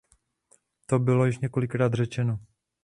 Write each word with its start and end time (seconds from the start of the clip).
To 0.85 0.99
bylo 0.99 1.25
již 1.25 1.39
několikrát 1.39 1.93
řečeno. 1.93 2.39